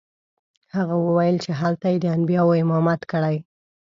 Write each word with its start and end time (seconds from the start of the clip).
هغه 0.75 0.95
وویل 1.05 1.35
چې 1.43 1.51
هلته 1.61 1.85
یې 1.91 1.97
د 2.01 2.05
انبیاوو 2.17 2.59
امامت 2.63 3.01
کړی 3.11 3.35
دی. 3.39 3.43